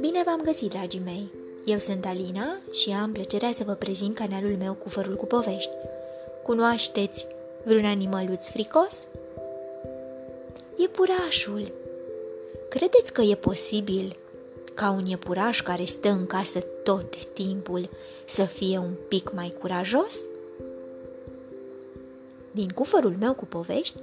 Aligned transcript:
Bine 0.00 0.22
v-am 0.24 0.40
găsit, 0.44 0.70
dragii 0.70 1.00
mei! 1.04 1.30
Eu 1.64 1.78
sunt 1.78 2.06
Alina 2.06 2.58
și 2.72 2.90
am 2.90 3.12
plăcerea 3.12 3.52
să 3.52 3.64
vă 3.64 3.72
prezint 3.72 4.14
canalul 4.14 4.56
meu 4.56 4.74
cu 4.74 4.88
fărul 4.88 5.16
cu 5.16 5.26
povești. 5.26 5.70
Cunoașteți 6.42 7.26
vreun 7.64 7.84
animăluț 7.84 8.48
fricos? 8.48 9.06
Iepurașul! 10.76 11.72
Credeți 12.68 13.12
că 13.12 13.22
e 13.22 13.34
posibil 13.34 14.16
ca 14.74 14.90
un 14.90 15.06
iepuraș 15.06 15.62
care 15.62 15.84
stă 15.84 16.08
în 16.08 16.26
casă 16.26 16.60
tot 16.82 17.26
timpul 17.26 17.88
să 18.24 18.42
fie 18.42 18.78
un 18.78 18.94
pic 19.08 19.32
mai 19.32 19.54
curajos? 19.60 20.14
Din 22.54 22.68
cufărul 22.68 23.16
meu 23.18 23.34
cu 23.34 23.44
povești, 23.44 23.98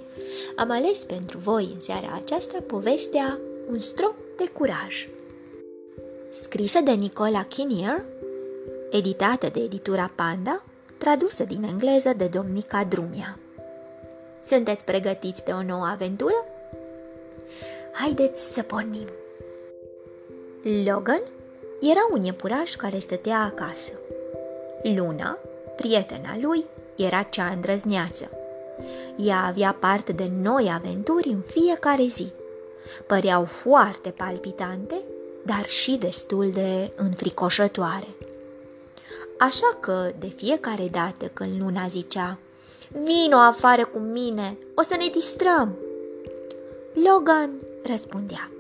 am 0.56 0.72
ales 0.72 1.04
pentru 1.04 1.38
voi 1.38 1.70
în 1.74 1.80
seara 1.80 2.20
aceasta 2.24 2.58
povestea 2.68 3.40
Un 3.70 3.78
strop 3.78 4.16
de 4.38 4.48
curaj 4.54 5.08
scrisă 6.32 6.80
de 6.80 6.92
Nicola 6.92 7.44
Kinnear, 7.44 8.04
editată 8.90 9.50
de 9.50 9.60
editura 9.60 10.12
Panda, 10.16 10.64
tradusă 10.98 11.44
din 11.44 11.64
engleză 11.64 12.14
de 12.18 12.28
Domnica 12.28 12.84
Drumia. 12.84 13.40
Sunteți 14.44 14.84
pregătiți 14.84 15.46
de 15.46 15.52
o 15.52 15.64
nouă 15.64 15.86
aventură? 15.86 16.46
Haideți 17.94 18.54
să 18.54 18.62
pornim! 18.62 19.08
Logan 20.86 21.22
era 21.82 22.08
un 22.12 22.22
iepuraș 22.22 22.76
care 22.76 22.98
stătea 22.98 23.40
acasă. 23.40 23.92
Luna, 24.84 25.38
prietena 25.76 26.38
lui, 26.42 26.66
era 26.96 27.22
cea 27.22 27.48
îndrăzneață. 27.48 28.30
Ea 29.24 29.46
avea 29.48 29.76
parte 29.80 30.12
de 30.12 30.32
noi 30.42 30.72
aventuri 30.74 31.30
în 31.30 31.42
fiecare 31.46 32.08
zi. 32.08 32.34
Păreau 33.08 33.44
foarte 33.44 34.10
palpitante 34.10 34.96
dar 35.46 35.66
și 35.66 35.96
destul 35.96 36.50
de 36.54 36.92
înfricoșătoare. 36.96 38.08
Așa 39.40 39.78
că, 39.80 40.12
de 40.20 40.28
fiecare 40.28 40.88
dată 40.92 41.26
când 41.34 41.62
Luna 41.62 41.88
zicea, 41.88 42.38
Vino 43.04 43.38
afară 43.38 43.86
cu 43.86 43.98
mine, 43.98 44.58
o 44.76 44.82
să 44.82 44.96
ne 45.00 45.08
distrăm. 45.12 45.76
Logan 46.94 47.52
răspundea, 47.86 48.52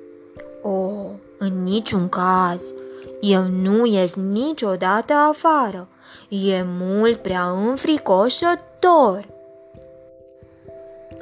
O, 0.62 0.89
în 1.38 1.64
niciun 1.64 2.09
caz, 2.09 2.73
eu 3.22 3.44
nu 3.44 3.86
ies 3.86 4.16
niciodată 4.16 5.14
afară, 5.14 5.88
e 6.30 6.64
mult 6.66 7.22
prea 7.22 7.50
înfricoșător. 7.50 9.28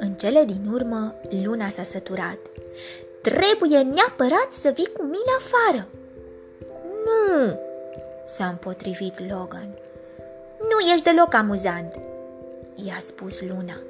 În 0.02 0.12
cele 0.12 0.44
din 0.44 0.70
urmă, 0.72 1.14
Luna 1.44 1.68
s-a 1.68 1.82
săturat. 1.82 2.38
Trebuie 3.22 3.78
neapărat 3.78 4.48
să 4.50 4.72
vii 4.74 4.90
cu 4.96 5.02
mine 5.02 5.32
afară. 5.38 5.88
Nu, 7.04 7.58
s-a 8.24 8.46
împotrivit 8.46 9.30
Logan. 9.30 9.78
Nu 10.58 10.92
ești 10.92 11.04
deloc 11.04 11.34
amuzant, 11.34 11.98
i-a 12.74 12.98
spus 13.00 13.40
Luna. 13.40 13.80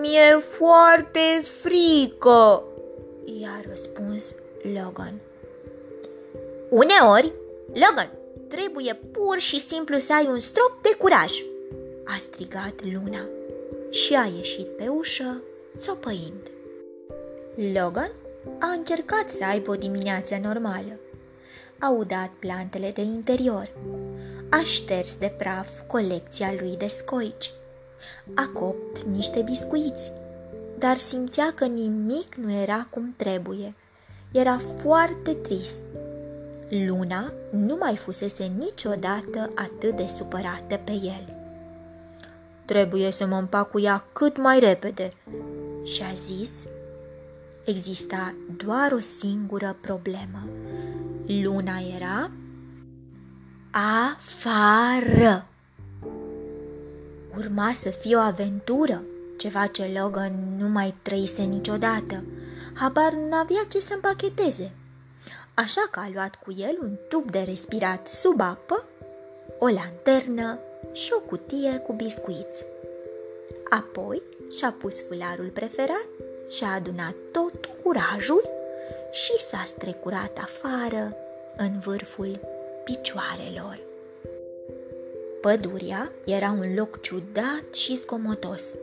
Mi-e 0.00 0.36
foarte 0.38 1.40
frică, 1.42 2.62
i-a 3.24 3.62
răspuns 3.68 4.34
Logan. 4.62 5.20
Uneori, 6.70 7.32
Logan, 7.66 8.10
trebuie 8.48 8.98
pur 9.12 9.38
și 9.38 9.60
simplu 9.60 9.98
să 9.98 10.14
ai 10.14 10.26
un 10.26 10.40
strop 10.40 10.82
de 10.82 10.94
curaj, 10.98 11.32
a 12.04 12.16
strigat 12.20 12.74
Luna 12.92 13.28
și 13.90 14.14
a 14.14 14.32
ieșit 14.36 14.66
pe 14.66 14.88
ușă, 14.88 15.42
țopăind. 15.78 16.50
Logan 17.74 18.10
a 18.58 18.66
încercat 18.66 19.30
să 19.30 19.44
aibă 19.44 19.70
o 19.70 19.74
dimineață 19.74 20.38
normală. 20.42 20.98
A 21.78 21.90
udat 21.90 22.30
plantele 22.38 22.90
de 22.90 23.00
interior. 23.00 23.74
A 24.50 24.60
șters 24.64 25.16
de 25.16 25.34
praf 25.38 25.80
colecția 25.86 26.54
lui 26.60 26.76
de 26.76 26.86
scoici. 26.86 27.50
A 28.34 28.50
copt 28.52 29.02
niște 29.02 29.42
biscuiți, 29.42 30.12
dar 30.78 30.96
simțea 30.96 31.52
că 31.54 31.64
nimic 31.64 32.34
nu 32.34 32.52
era 32.52 32.86
cum 32.90 33.14
trebuie. 33.16 33.74
Era 34.32 34.58
foarte 34.82 35.34
trist. 35.34 35.82
Luna 36.68 37.32
nu 37.50 37.76
mai 37.80 37.96
fusese 37.96 38.52
niciodată 38.58 39.52
atât 39.54 39.96
de 39.96 40.06
supărată 40.06 40.80
pe 40.84 40.92
el. 40.92 41.45
Trebuie 42.66 43.10
să 43.10 43.26
mă 43.26 43.36
împac 43.36 43.70
cu 43.70 43.80
ea 43.80 44.04
cât 44.12 44.36
mai 44.36 44.58
repede, 44.58 45.10
și-a 45.84 46.12
zis 46.14 46.64
exista 47.64 48.34
doar 48.56 48.92
o 48.92 49.00
singură 49.00 49.76
problemă. 49.80 50.48
Luna 51.26 51.78
era 51.96 52.30
afară. 53.70 55.46
Urma 57.36 57.72
să 57.72 57.90
fie 57.90 58.16
o 58.16 58.20
aventură, 58.20 59.02
ceva 59.38 59.66
ce 59.66 59.98
Logan 60.00 60.56
nu 60.58 60.68
mai 60.68 60.94
trăise 61.02 61.42
niciodată. 61.42 62.24
Habar 62.74 63.12
n-avea 63.12 63.64
ce 63.68 63.80
să 63.80 63.94
împacheteze. 63.94 64.72
Așa 65.54 65.88
că 65.90 66.00
a 66.00 66.10
luat 66.12 66.34
cu 66.34 66.54
el 66.56 66.78
un 66.82 66.96
tub 67.08 67.30
de 67.30 67.38
respirat 67.38 68.08
sub 68.08 68.40
apă, 68.40 68.84
o 69.58 69.66
lanternă 69.66 70.58
și 70.96 71.12
o 71.16 71.20
cutie 71.20 71.82
cu 71.86 71.92
biscuiți. 71.92 72.64
Apoi 73.70 74.22
și-a 74.56 74.76
pus 74.78 75.02
fularul 75.02 75.50
preferat 75.52 76.08
și-a 76.48 76.68
adunat 76.68 77.14
tot 77.32 77.68
curajul 77.82 78.48
și 79.12 79.32
s-a 79.38 79.62
strecurat 79.66 80.38
afară 80.38 81.16
în 81.56 81.78
vârful 81.78 82.40
picioarelor. 82.84 83.78
Pădurea 85.40 86.12
era 86.24 86.50
un 86.50 86.74
loc 86.74 87.00
ciudat 87.00 87.74
și 87.74 87.96
zgomotos. 87.96 88.74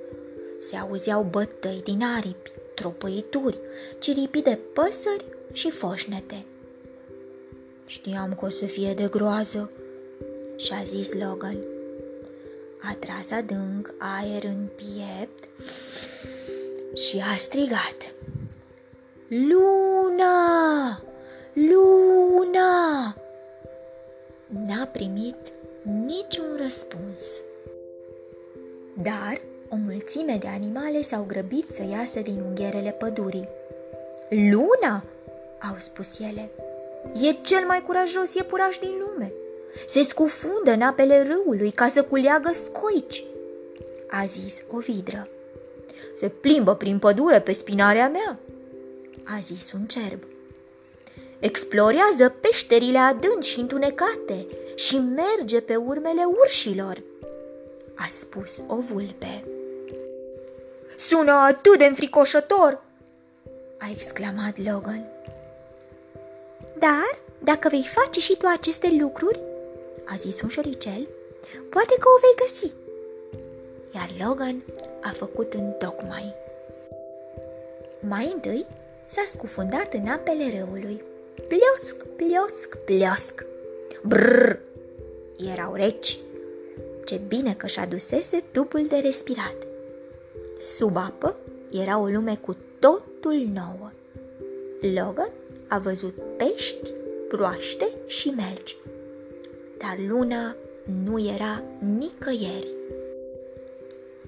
Se 0.59 0.75
auzeau 0.75 1.23
bătăi 1.23 1.81
din 1.83 2.03
aripi, 2.17 2.51
tropăituri, 2.75 3.59
ciripi 3.99 4.41
de 4.41 4.59
păsări 4.73 5.25
și 5.51 5.69
foșnete. 5.69 6.45
Știam 7.85 8.35
că 8.39 8.45
o 8.45 8.49
să 8.49 8.65
fie 8.65 8.93
de 8.93 9.07
groază, 9.11 9.71
și-a 10.55 10.81
zis 10.83 11.13
Logan. 11.13 11.72
A 12.89 12.95
tras 12.99 13.31
adânc 13.31 13.93
aer 13.97 14.43
în 14.43 14.67
piept 14.75 15.43
și 16.95 17.23
a 17.33 17.35
strigat. 17.37 18.13
Luna! 19.27 21.01
Luna! 21.53 23.15
N-a 24.47 24.85
primit 24.85 25.53
niciun 26.05 26.59
răspuns. 26.61 27.41
Dar 29.01 29.41
o 29.69 29.75
mulțime 29.75 30.37
de 30.37 30.47
animale 30.47 31.01
s-au 31.01 31.23
grăbit 31.23 31.67
să 31.67 31.83
iasă 31.83 32.19
din 32.19 32.39
ungherele 32.39 32.91
pădurii. 32.91 33.47
Luna! 34.29 35.03
au 35.69 35.75
spus 35.77 36.19
ele. 36.19 36.49
E 37.21 37.31
cel 37.41 37.65
mai 37.65 37.81
curajos 37.81 38.33
iepuraș 38.33 38.77
din 38.77 38.91
lume. 38.99 39.31
Se 39.87 40.01
scufundă 40.01 40.71
în 40.71 40.81
apele 40.81 41.23
râului 41.23 41.71
ca 41.71 41.87
să 41.87 42.03
culeagă 42.03 42.51
scoici, 42.53 43.23
a 44.09 44.25
zis 44.25 44.57
o 44.71 44.77
vidră. 44.77 45.27
Se 46.15 46.27
plimbă 46.29 46.75
prin 46.75 46.99
pădure 46.99 47.41
pe 47.41 47.51
spinarea 47.51 48.09
mea, 48.09 48.39
a 49.23 49.39
zis 49.41 49.71
un 49.71 49.85
cerb. 49.85 50.23
Explorează 51.39 52.35
peșterile 52.39 52.97
adânci 52.97 53.45
și 53.45 53.59
întunecate 53.59 54.47
și 54.75 54.97
merge 54.97 55.59
pe 55.59 55.75
urmele 55.75 56.23
urșilor, 56.41 57.03
a 57.95 58.05
spus 58.09 58.61
o 58.67 58.75
vulpe. 58.75 59.43
Sună 60.97 61.31
atât 61.31 61.77
de 61.77 61.85
înfricoșător, 61.85 62.83
a 63.79 63.89
exclamat 63.91 64.57
Logan. 64.57 65.05
Dar, 66.79 67.21
dacă 67.39 67.67
vei 67.69 67.83
face 67.83 68.19
și 68.19 68.37
tu 68.37 68.47
aceste 68.47 68.95
lucruri, 68.99 69.39
a 70.05 70.15
zis 70.15 70.41
un 70.41 70.49
șoricel, 70.49 71.07
poate 71.69 71.95
că 71.99 72.07
o 72.15 72.19
vei 72.21 72.47
găsi. 72.47 72.73
Iar 73.95 74.27
Logan 74.27 74.63
a 75.01 75.09
făcut 75.09 75.53
în 75.53 75.71
tocmai. 75.71 76.35
Mai 77.99 78.31
întâi 78.33 78.65
s-a 79.05 79.23
scufundat 79.25 79.93
în 79.93 80.07
apele 80.07 80.43
râului. 80.49 81.03
Pliosc, 81.47 82.03
pliosc, 82.15 82.75
pliosc. 82.85 83.45
Brrr! 84.03 84.59
Erau 85.51 85.73
reci. 85.73 86.19
Ce 87.05 87.21
bine 87.27 87.53
că 87.53 87.67
și-a 87.67 87.85
dusese 87.85 88.43
tubul 88.51 88.85
de 88.87 88.95
respirat. 88.95 89.55
Sub 90.57 90.97
apă 90.97 91.37
era 91.71 91.99
o 91.99 92.05
lume 92.05 92.39
cu 92.41 92.57
totul 92.79 93.47
nouă. 93.53 93.91
Logan 94.81 95.31
a 95.67 95.77
văzut 95.77 96.13
pești, 96.37 96.93
broaște 97.27 97.87
și 98.07 98.29
melci. 98.29 98.77
Dar 99.87 99.97
luna 100.07 100.55
nu 101.03 101.27
era 101.27 101.63
nicăieri. 101.79 102.67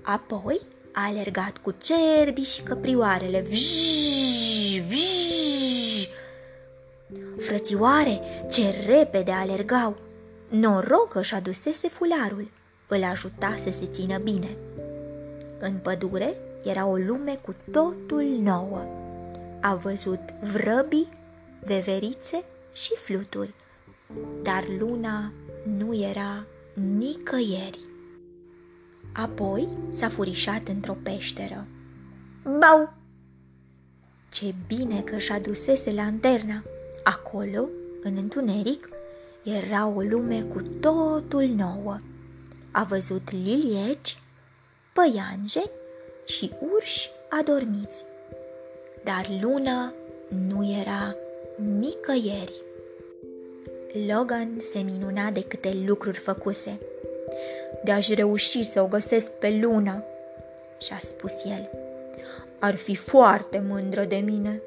Apoi 0.01 0.61
a 0.91 1.05
alergat 1.07 1.57
cu 1.57 1.73
cerbii 1.77 2.43
și 2.43 2.63
căprioarele. 2.63 3.41
Vjj, 3.41 4.79
vjj. 4.87 6.07
Frățioare, 7.37 8.21
ce 8.51 8.61
repede 8.85 9.31
alergau! 9.31 9.97
Noroc 10.49 11.07
că 11.07 11.21
și 11.21 11.33
adusese 11.33 11.87
fularul. 11.87 12.51
Îl 12.87 13.03
ajuta 13.03 13.55
să 13.57 13.71
se 13.71 13.85
țină 13.85 14.17
bine. 14.17 14.57
În 15.59 15.73
pădure 15.73 16.37
era 16.63 16.85
o 16.85 16.95
lume 16.95 17.39
cu 17.41 17.55
totul 17.71 18.23
nouă. 18.41 18.85
A 19.61 19.75
văzut 19.75 20.19
vrăbii, 20.53 21.17
veverițe 21.65 22.43
și 22.73 22.95
fluturi, 22.95 23.53
dar 24.41 24.63
luna 24.79 25.31
nu 25.77 25.93
era 25.93 26.45
nicăieri. 26.73 27.79
Apoi 29.13 29.67
s-a 29.89 30.09
furișat 30.09 30.67
într-o 30.67 30.97
peșteră. 31.03 31.67
Bau! 32.59 32.93
Ce 34.31 34.53
bine 34.67 35.01
că 35.01 35.17
și 35.17 35.31
adusese 35.31 35.91
lanterna! 35.91 36.63
Acolo, 37.03 37.67
în 38.01 38.17
întuneric, 38.17 38.89
era 39.43 39.87
o 39.87 40.01
lume 40.01 40.41
cu 40.41 40.61
totul 40.61 41.43
nouă. 41.43 41.97
A 42.71 42.83
văzut 42.83 43.31
lilieci, 43.31 44.19
păianjeni 44.93 45.71
și 46.25 46.51
urși 46.73 47.09
adormiți. 47.29 48.05
Dar 49.03 49.27
luna 49.41 49.93
nu 50.47 50.71
era 50.79 51.15
nicăieri. 51.79 52.64
Logan 54.03 54.57
se 54.59 54.79
minuna 54.79 55.31
de 55.31 55.43
câte 55.43 55.77
lucruri 55.85 56.17
făcuse. 56.17 56.79
De-aș 57.83 58.09
reuși 58.09 58.63
să 58.63 58.81
o 58.81 58.87
găsesc 58.87 59.31
pe 59.31 59.59
lună, 59.61 60.03
și-a 60.81 60.97
spus 60.97 61.33
el. 61.43 61.69
Ar 62.59 62.75
fi 62.75 62.95
foarte 62.95 63.63
mândră 63.67 64.03
de 64.03 64.15
mine. 64.15 64.61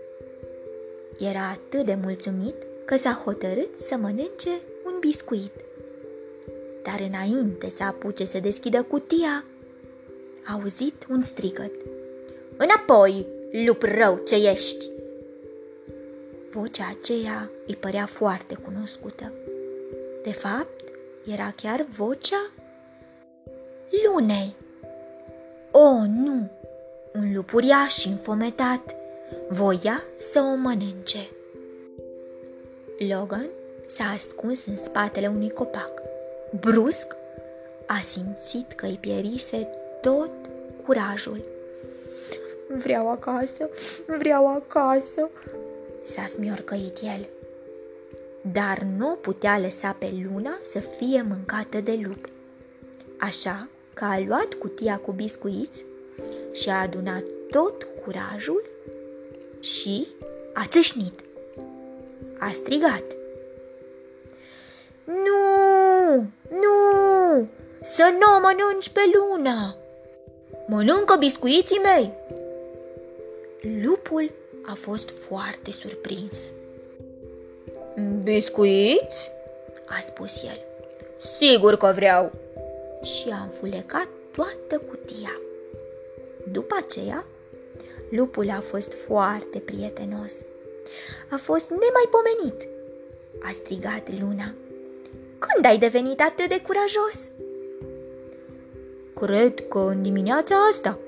Era 1.18 1.48
atât 1.48 1.84
de 1.84 1.98
mulțumit 2.02 2.54
că 2.84 2.96
s-a 2.96 3.22
hotărât 3.24 3.78
să 3.78 3.96
mănânce 3.96 4.60
un 4.84 4.92
biscuit. 5.00 5.52
Dar 6.82 7.08
înainte 7.08 7.68
să 7.76 7.84
apuce 7.84 8.24
să 8.24 8.40
deschidă 8.40 8.82
cutia, 8.82 9.44
a 10.44 10.52
auzit 10.52 11.06
un 11.10 11.22
strigăt. 11.22 11.72
Înapoi, 12.56 13.26
lup 13.66 13.82
rău 13.82 14.16
ce 14.16 14.50
ești! 14.50 14.97
Vocea 16.50 16.94
aceea 16.98 17.50
îi 17.66 17.76
părea 17.76 18.06
foarte 18.06 18.54
cunoscută. 18.54 19.32
De 20.22 20.32
fapt, 20.32 20.84
era 21.26 21.52
chiar 21.56 21.82
vocea 21.82 22.50
lunei. 24.04 24.54
O, 25.70 26.04
nu! 26.06 26.50
Un 27.12 27.32
lup 27.34 27.52
uriaș 27.52 27.98
și 27.98 28.08
înfometat 28.08 28.96
voia 29.48 30.02
să 30.18 30.40
o 30.40 30.54
mănânce. 30.54 31.18
Logan 32.98 33.48
s-a 33.86 34.04
ascuns 34.14 34.66
în 34.66 34.76
spatele 34.76 35.26
unui 35.26 35.50
copac. 35.50 36.02
Brusc 36.60 37.16
a 37.86 38.00
simțit 38.02 38.72
că 38.72 38.86
îi 38.86 38.98
pierise 39.00 39.68
tot 40.00 40.30
curajul. 40.84 41.44
Vreau 42.68 43.10
acasă, 43.10 43.68
vreau 44.18 44.46
acasă, 44.46 45.30
s-a 46.08 46.26
smiorcăit 46.26 46.98
el. 47.02 47.28
Dar 48.52 48.86
nu 48.96 49.18
putea 49.20 49.58
lăsa 49.58 49.96
pe 49.98 50.12
luna 50.30 50.58
să 50.60 50.78
fie 50.78 51.22
mâncată 51.28 51.80
de 51.80 52.00
lup. 52.02 52.28
Așa 53.18 53.68
că 53.94 54.04
a 54.04 54.20
luat 54.26 54.54
cutia 54.54 54.96
cu 54.96 55.12
biscuiți 55.12 55.84
și 56.52 56.68
a 56.68 56.80
adunat 56.80 57.24
tot 57.50 57.88
curajul 58.04 58.70
și 59.60 60.06
a 60.54 60.66
țâșnit. 60.66 61.20
A 62.38 62.50
strigat. 62.52 63.04
Nu, 65.04 66.16
nu, 66.50 67.48
să 67.80 68.14
nu 68.18 68.36
o 68.36 68.40
mănânci 68.40 68.88
pe 68.88 69.00
luna! 69.12 69.76
Mănâncă 70.66 71.16
biscuiții 71.18 71.80
mei! 71.82 72.12
Lupul 73.82 74.30
a 74.64 74.74
fost 74.74 75.10
foarte 75.10 75.70
surprins. 75.70 76.52
Biscuiți? 78.22 79.30
a 79.88 80.00
spus 80.00 80.42
el. 80.42 80.64
Sigur 81.38 81.76
că 81.76 81.92
vreau! 81.94 82.32
Și 83.02 83.28
a 83.28 83.42
înfulecat 83.42 84.08
toată 84.30 84.84
cutia. 84.88 85.40
După 86.52 86.74
aceea, 86.84 87.26
lupul 88.10 88.50
a 88.50 88.60
fost 88.60 88.92
foarte 88.92 89.58
prietenos. 89.58 90.32
A 91.30 91.36
fost 91.36 91.70
nemaipomenit, 91.70 92.68
a 93.42 93.50
strigat 93.52 94.10
Luna. 94.20 94.54
Când 95.38 95.64
ai 95.64 95.78
devenit 95.78 96.20
atât 96.20 96.48
de 96.48 96.60
curajos? 96.60 97.30
Cred 99.14 99.68
că 99.68 99.78
în 99.78 100.02
dimineața 100.02 100.54
asta, 100.70 100.98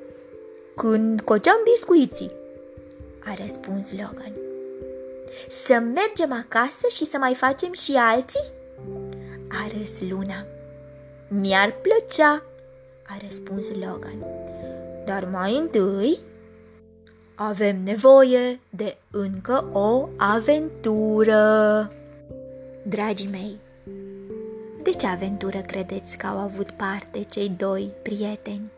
când 0.77 1.21
coceam 1.21 1.59
biscuiții, 1.65 2.31
a 3.25 3.35
răspuns 3.41 3.93
Logan. 3.93 4.33
Să 5.49 5.73
mergem 5.73 6.33
acasă 6.33 6.87
și 6.95 7.05
să 7.05 7.19
mai 7.19 7.35
facem 7.35 7.73
și 7.73 7.93
alții? 7.93 8.51
A 9.49 9.79
râs 9.79 10.01
Luna. 10.01 10.47
Mi-ar 11.29 11.75
plăcea, 11.83 12.43
a 13.07 13.17
răspuns 13.23 13.69
Logan. 13.69 14.25
Dar 15.05 15.25
mai 15.25 15.57
întâi 15.57 16.19
avem 17.35 17.83
nevoie 17.83 18.61
de 18.71 18.97
încă 19.11 19.71
o 19.73 20.09
aventură. 20.17 21.93
Dragii 22.83 23.29
mei, 23.29 23.59
de 24.83 24.91
ce 24.91 25.07
aventură 25.07 25.59
credeți 25.59 26.17
că 26.17 26.27
au 26.27 26.39
avut 26.39 26.71
parte 26.71 27.23
cei 27.23 27.49
doi 27.49 27.93
prieteni? 28.03 28.71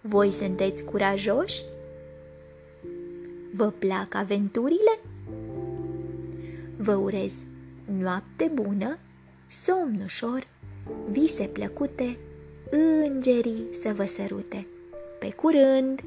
Voi 0.00 0.30
sunteți 0.30 0.84
curajoși? 0.84 1.62
Vă 3.54 3.70
plac 3.70 4.14
aventurile? 4.14 4.98
Vă 6.76 6.94
urez 6.94 7.32
noapte 8.00 8.50
bună, 8.54 8.98
somn 9.46 10.00
ușor, 10.04 10.46
vise 11.10 11.44
plăcute, 11.44 12.18
îngerii 13.04 13.66
să 13.80 13.92
vă 13.94 14.04
sărute. 14.04 14.66
Pe 15.18 15.30
curând! 15.30 16.02